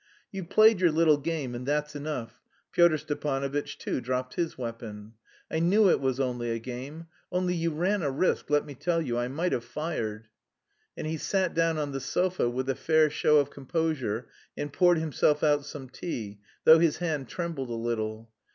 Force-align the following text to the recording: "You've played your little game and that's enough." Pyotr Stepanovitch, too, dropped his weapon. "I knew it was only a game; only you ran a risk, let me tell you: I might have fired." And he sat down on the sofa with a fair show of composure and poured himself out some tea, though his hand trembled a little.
"You've 0.31 0.49
played 0.49 0.81
your 0.81 0.91
little 0.91 1.19
game 1.19 1.53
and 1.53 1.63
that's 1.63 1.95
enough." 1.95 2.41
Pyotr 2.71 2.97
Stepanovitch, 2.97 3.77
too, 3.77 4.01
dropped 4.01 4.33
his 4.33 4.57
weapon. 4.57 5.13
"I 5.51 5.59
knew 5.59 5.91
it 5.91 5.99
was 6.01 6.19
only 6.19 6.49
a 6.49 6.57
game; 6.57 7.05
only 7.31 7.53
you 7.53 7.69
ran 7.69 8.01
a 8.01 8.09
risk, 8.09 8.49
let 8.49 8.65
me 8.65 8.73
tell 8.73 8.99
you: 8.99 9.19
I 9.19 9.27
might 9.27 9.51
have 9.51 9.63
fired." 9.63 10.27
And 10.97 11.05
he 11.05 11.17
sat 11.17 11.53
down 11.53 11.77
on 11.77 11.91
the 11.91 11.99
sofa 12.01 12.49
with 12.49 12.67
a 12.67 12.73
fair 12.75 13.11
show 13.11 13.37
of 13.37 13.51
composure 13.51 14.27
and 14.57 14.73
poured 14.73 14.97
himself 14.97 15.43
out 15.43 15.65
some 15.67 15.87
tea, 15.87 16.39
though 16.63 16.79
his 16.79 16.97
hand 16.97 17.29
trembled 17.29 17.69
a 17.69 17.73
little. 17.73 18.31